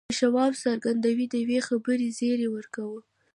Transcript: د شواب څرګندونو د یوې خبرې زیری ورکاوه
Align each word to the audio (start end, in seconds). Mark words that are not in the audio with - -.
د 0.09 0.11
شواب 0.19 0.53
څرګندونو 0.63 1.23
د 1.31 1.33
یوې 1.43 1.59
خبرې 1.67 2.07
زیری 2.17 2.47
ورکاوه 2.51 3.01